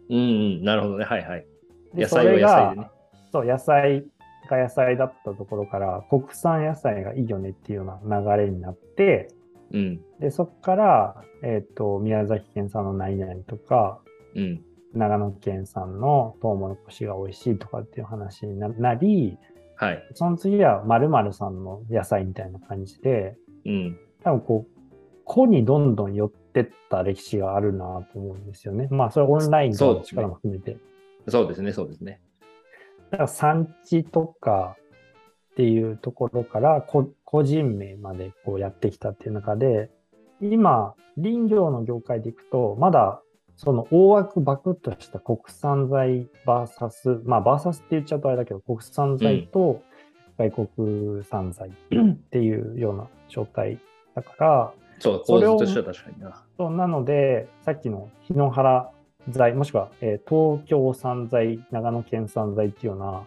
[0.09, 0.19] うんう
[0.61, 1.05] ん、なるほどね。
[1.05, 1.45] はいはい。
[1.93, 2.89] で野菜は野菜でね。
[3.31, 4.05] そう、野菜
[4.49, 9.29] が野菜だったところから、国産野菜がいいよねっていうような流れになって、
[9.71, 10.01] うん。
[10.19, 13.99] で、そこから、えっ、と、宮崎県産の何々とか、
[14.35, 14.61] うん。
[14.93, 19.37] 長野県産のトウモロコシが美味しいとかっていう話にななり、
[19.75, 20.03] はい。
[20.13, 23.99] その次は〇〇さんの野菜みたいな感じで、うん。
[24.23, 24.79] 多分こう、
[25.25, 28.87] 個にどんどん寄ってった歴史があるなと思うんですよね。
[28.89, 30.77] まあ、それオンラインの力も含めて。
[31.27, 32.19] そうですね、そうですね。
[33.11, 34.77] だから産地とか
[35.51, 39.89] っていうところからこ個人名までこうやってきたっていう中で、
[40.41, 43.21] 今、林業の業界でいくと、まだ
[43.57, 49.83] その大枠バクッとした国産材バーサス、まあバーサスって言っちゃうとあれだけど、国産材と
[50.37, 51.73] 外国産材っ
[52.31, 53.79] ていうような状態
[54.15, 56.45] だから、そう、それを構図としては確かにな。
[56.57, 58.91] そうなので、さっきの日野原
[59.27, 63.23] 材、もしくは、えー東京産材、長野県産材っていうような、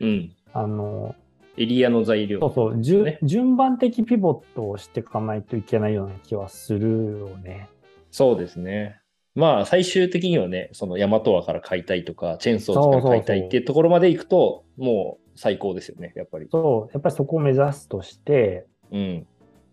[0.00, 0.32] うん。
[0.52, 1.14] あの、
[1.56, 2.40] エリアの材料。
[2.40, 7.68] そうそう、じゅね順番的ピボットをしていかないといけないような気はするよね。
[8.10, 9.00] そうですね。
[9.34, 16.48] まあ、最終的にはね、そのヤマトワから買いたいとか、チェーンソーズから買いたいっていうところまで行くと、もう最高ですよね、やっぱり。
[16.50, 19.26] そう、やっぱりそこを目指すとして、うん。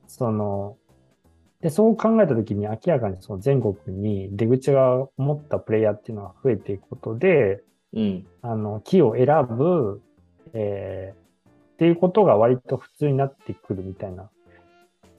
[0.08, 0.78] その、
[1.64, 8.28] で、そう考えたときに明らかにその全国に出口が持ったプレイヤーっていうのが増えていくことで、うん。
[8.42, 10.02] あの、木を選ぶ、
[10.54, 11.24] えー
[11.74, 14.30] っていうことが割と普通になってくるみたいな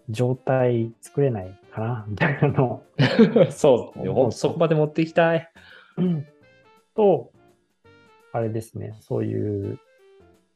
[0.09, 2.83] 状態作れないかな、みたいなのを
[3.50, 5.50] そう、そこまで持っていきたい。
[5.98, 6.26] うん
[6.94, 7.33] と、
[8.33, 9.80] あれですね、そういう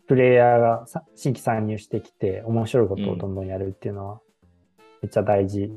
[0.06, 4.20] プレイヤーがさ新規参入してきて、面白いことをどんどんやるっていうのは、
[5.02, 5.70] めっちゃ大事、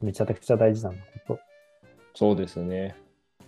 [0.00, 0.92] めちゃくちゃ大事な
[1.26, 1.38] こ
[2.14, 2.96] そうですね。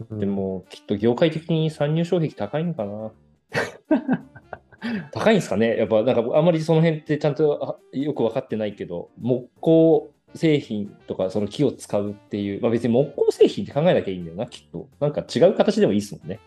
[0.09, 0.16] と。
[0.16, 3.12] でも、きっと業界的に参入障壁高いのかな。
[5.12, 5.77] 高いんですかね？
[5.77, 14.88] やっぱ、なんかあんまりその辺ってちゃんとあよく分かってないけど、木工製品とかその木を使うっていう、まあ別に木工製品って考えなきゃいいんだよな、きっと。
[14.98, 16.40] なんか違う形でもいいですもんね。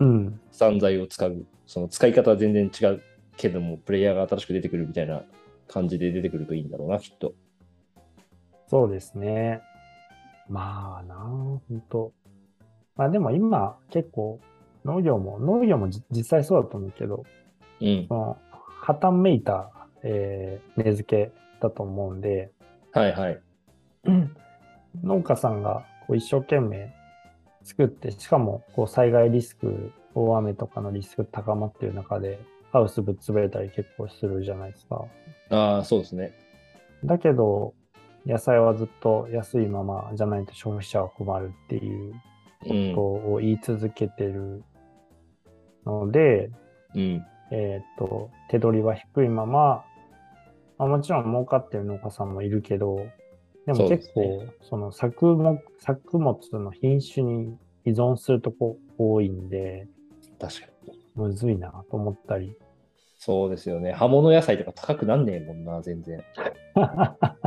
[0.00, 0.40] うん。
[0.50, 1.46] 散財を使う。
[1.66, 3.02] その使い方は全然違う
[3.36, 5.22] けども、プレイヤーが新しく出てくるみたいな
[5.68, 7.34] 感じで出てくるといいんだろうな、きっと。
[8.68, 9.62] そうですね。
[10.48, 12.12] まあなあ、ほんと。
[12.96, 14.40] まあでも今結構
[14.84, 17.24] 農業も、農業もじ実際そうだと思うけど、
[17.80, 18.14] うんそ。
[18.14, 18.38] の
[18.82, 19.70] 破綻めいた、
[20.02, 22.50] えー値付けだと思うんで、
[22.92, 23.42] はいはい。
[25.02, 26.92] 農家さんがこう一生懸命
[27.64, 32.38] 作って、しかもこう災害リスク、大雨とかのリスク高まっている中で、
[32.72, 35.04] ハウスぶっ潰れたり結構するじゃないですか。
[35.50, 36.32] ああ、そうですね。
[37.04, 37.74] だけど、
[38.26, 42.14] 野菜はずっと安いままじゃないと消費者は困るっていう
[42.68, 44.64] うんことを言い続けてる
[45.84, 46.50] ので、
[46.94, 47.24] うん。
[47.52, 49.84] えーっと、手取りは低いまま、
[50.78, 53.06] まあ、もちろん儲かってる農家さんもいるけど、
[53.66, 59.86] でも結構、その作物作物の品種に依存するとこ多いんで、
[60.40, 60.92] 確かに。
[61.14, 62.56] むずいなと思ったり。
[63.18, 63.92] そうですよね。
[63.92, 66.22] 葉物野菜とか高くなんねえもんな、全然。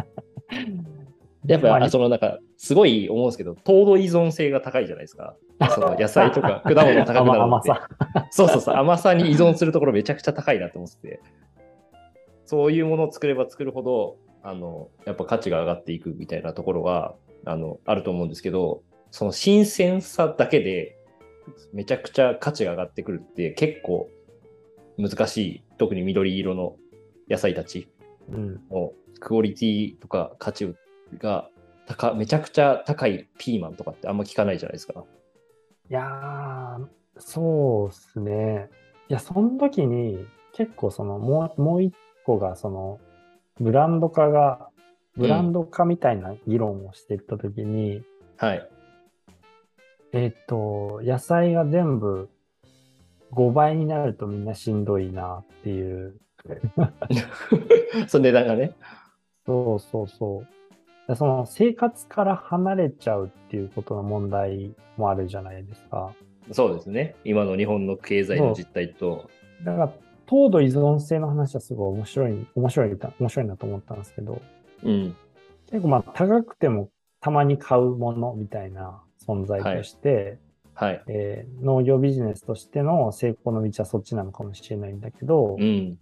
[1.50, 5.36] やっぱ、そのなんか、すごい思うんですけど、糖度依存性が高いじゃないですか。
[5.74, 7.42] その野菜とか 果物高くなる。
[7.42, 7.88] 甘さ。
[8.30, 11.22] そうそうそう、甘さに依存するところめちゃくちゃ高いなと思ってて、
[12.46, 20.98] そういうものを作れば作るほど、あの、やっぱ価値が上がっていくみたいなところが、あの、あると思うんですけど、その新鮮さだけで、
[21.74, 24.08] めちゃくちゃ価値が上がってくるって結構
[25.00, 26.76] 難しい、特に緑色の
[27.28, 27.88] 野菜たち
[28.32, 28.62] うん。
[28.70, 30.76] のクオリティとか価値
[31.18, 31.50] が
[31.88, 35.04] 高めちゃくちゃ高いピーマンとかってあんま聞かないじゃないですか。
[35.90, 38.70] いやー、そうっすね。
[39.10, 41.96] いや、その時に結構そのもう、もう一
[42.26, 43.00] 個がその、
[43.60, 44.70] ブランド化が、
[45.18, 48.04] ブランド化みたいな議論をしていった時に、
[48.38, 48.70] はい。
[50.14, 52.30] えっと、野菜が全部
[53.34, 56.20] 5倍になるとみんなしんどいなっていう。
[58.08, 58.76] その値段がね。
[59.46, 60.59] そうそうそう。
[61.10, 66.14] でその生活から離れちゃうっていうことの問題もあるじゃないですか。
[66.52, 67.16] そうですね。
[67.24, 69.28] 今の日本の経済の実態と。
[69.64, 69.94] だから、
[70.28, 74.40] 糖度依存性の話はすごい面白い、面白い、面白いなと思ったんですけど、
[74.84, 75.16] うん。
[75.72, 76.92] 結構まあ高くても
[77.22, 80.38] たまに買うものみたいな存在として、
[80.76, 81.04] はい。
[81.08, 85.98] えー農業ビジネスとしての成功の道はそっちなのかもしれないんだけど、うん。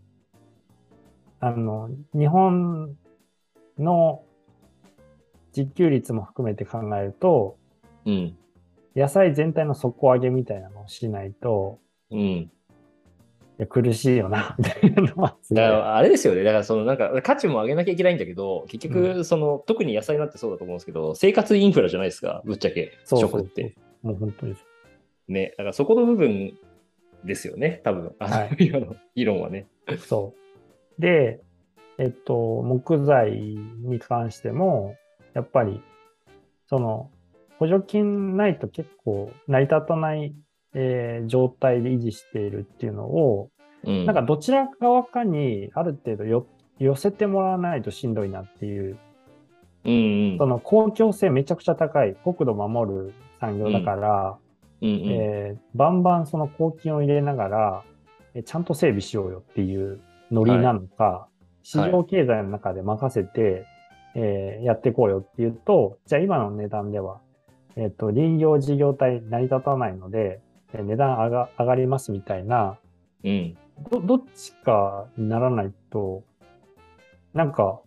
[1.40, 2.98] あの、日本
[3.80, 4.24] の
[5.58, 7.58] 自給率も含めて考えると、
[8.06, 8.38] うん。
[8.96, 11.80] 野菜全体の底上げみたいなのをしないと、
[12.12, 12.20] うん。
[12.20, 12.50] い
[13.58, 16.44] や苦しいよな、 みたいなのだからあれですよね。
[16.44, 22.92] だからそのなんか価値も上げなきゃいけないんだけど、結局その、特に野菜なんてそうだと思うんですけど、生活インフラじゃないですか、ぶっちゃけ。
[23.04, 23.76] そうそう食って。
[24.04, 24.56] もう本当に。
[25.28, 25.54] ね。
[25.58, 26.54] だからそこの部分
[27.24, 28.16] ですよね、多分。
[28.20, 29.66] はい 今の議論はね。
[29.98, 30.34] そ
[30.98, 31.02] う。
[31.02, 31.42] で、
[31.98, 34.96] えっと、木材に関しても、
[35.38, 35.84] やっぱり、
[36.66, 37.12] その、
[37.60, 40.34] 補助金ないと結構成り立たない、
[40.74, 43.52] えー状態で維持しているっていうのを、
[43.84, 44.06] うん。
[44.08, 46.48] なんかどちら側かにある程度よ
[46.80, 48.98] 寄せてもらわないとしんどいなっていう、
[49.86, 50.38] うんうん。
[50.40, 54.38] その公共性めちゃくちゃ高い、国土守る産業だから、
[54.82, 57.84] うんうんえーバンバンその公金を入れながら、
[58.34, 60.00] えちゃんと整備しようよっていう
[60.32, 61.28] ノリなのか、
[61.62, 63.66] 市場経済の中で任せて、
[64.20, 67.22] えーやっていこうよっていうと、じゃあ今の値段では、
[67.76, 70.42] えっ、と、林業事業体成り立たないので、
[70.74, 72.80] えー値段上が上がりますみたいな、
[73.24, 73.58] うん。
[73.92, 76.24] ど、どっちかにならないと、
[77.34, 77.80] なんか、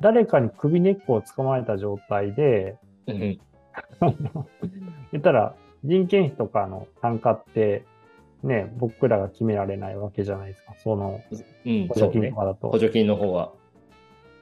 [0.00, 2.76] 誰かに首根っこを捕まえた状態で、
[3.08, 3.18] うん
[5.12, 5.54] 言ったら、
[5.84, 7.84] 人件費とかの単価って、
[8.42, 10.74] ね、僕らが決められないわけじゃないですか。
[10.76, 11.20] その
[11.66, 11.88] うん。
[11.88, 12.70] 補助金とかだと。
[12.70, 13.52] 補助金の方は。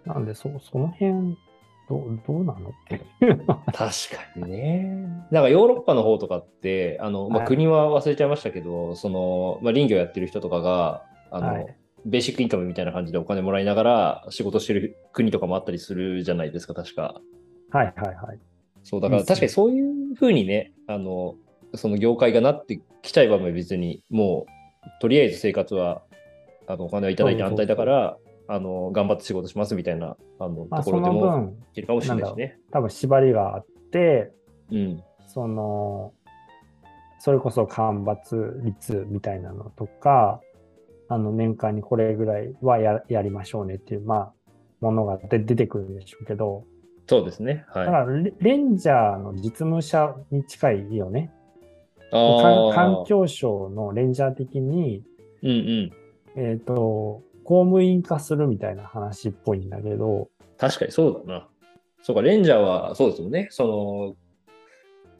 [0.07, 1.36] なんで、そ、その辺、
[1.88, 2.94] どう、どうなのって
[3.24, 3.90] いう 確か
[4.36, 5.07] にね。
[5.30, 11.76] なんかヨーロッパの方とかって、あの、まあ、はい国は忘れちゃいましたけど、その、まあ、林業やってる人とかが、あの、はい
[12.09, 17.20] ベーシックインカムみたいな感じでお金もらいながら仕事してる国とかもあったりするじゃないですか、確か。
[17.70, 18.38] はいはいはい。
[18.84, 21.34] そう、だから確かにそういうふうにね、あの、
[21.74, 26.02] その業界がなってきちゃえば別にもうとりあえず生活は
[26.66, 28.16] あのお金をいただいて安泰だから
[28.49, 32.59] あの頑張って仕事しますみたいなあのまあ、ところでも分、いけるかもしれないしね。
[32.70, 34.32] 多分縛りがあって、
[34.70, 35.03] うん。
[35.26, 36.12] その、
[37.18, 40.40] それこそ間伐率みたいなのとか、
[41.09, 44.32] あの、年間にこれぐらいはややりましょうねっていう、まあ、
[44.80, 46.64] ものがで出てくるんでしょうけど、
[47.09, 47.64] そうですね。
[47.68, 48.07] だかはい。
[48.07, 51.32] らレ、レンジャーの実務者に近いよね。
[52.12, 52.74] ああ。
[52.74, 55.03] 環環境省のレンジャー的に、
[55.42, 55.92] うんうん。
[56.36, 60.28] えっ、と、公務員化するみたいな話っぽいんだけど、
[60.59, 61.49] 確かにそうだな。
[62.03, 63.47] そうか、レンジャーはそうですもんね。
[63.51, 64.16] その、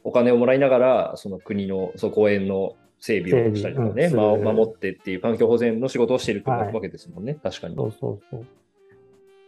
[0.03, 7.39] お金をもらいながら、その国の、そう公園の整備をしたりとかね、うんまあ守ってっていう環境保全の仕事をしているはいわけですもんね。
[7.41, 7.77] 確かに。
[7.77, 8.47] そうそうそう。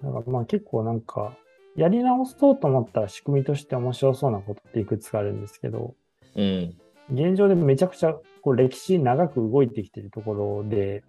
[0.05, 1.37] だからまあ結構なんか、
[1.75, 5.95] やり直そうと思ったら仕組みとして面白そうなことっていくつかあるんですけど、
[6.37, 6.77] うん。
[7.13, 11.03] 現状でめちゃくちゃこう歴史長く動いてきてるところで、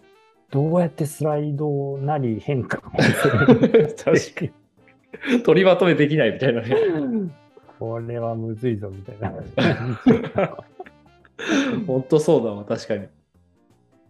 [0.52, 4.46] どうやってスライドなり変化をする 確か
[5.34, 5.44] に。
[5.44, 6.76] 取りまとめできないみたいなね。
[7.80, 9.34] これはむずいぞみたいな。
[11.88, 13.08] 本当そうだわ、確かに。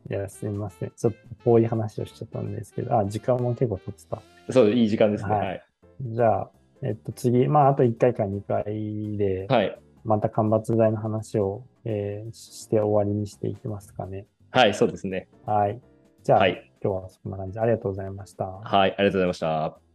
[0.09, 0.91] いや、すいません。
[0.95, 4.21] ちょっと遠い話をしちゃったんですけど、あ、時間も結構経ってた。
[4.49, 5.31] そう、いい時間ですね。
[5.31, 5.63] はいはい。
[6.01, 9.79] じゃあ、えっと次、まああと1回か2回で、はい。
[10.05, 14.25] また間伐材の話を、えーして終わりにしていきますかね。
[14.51, 15.27] はい、そうですね。
[15.45, 15.79] はい。
[16.23, 16.71] じゃあ、はい。
[16.81, 18.45] 今日はそんな感じでありがとうございました。
[18.45, 19.88] はい、ありがとうございました。